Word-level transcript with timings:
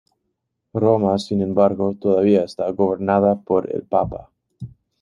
Roma, 0.73 1.19
sin 1.19 1.43
embargo, 1.43 1.93
todavía 1.93 2.43
está 2.43 2.71
gobernada 2.71 3.39
por 3.39 3.69
el 3.69 3.83
Papa. 3.83 4.31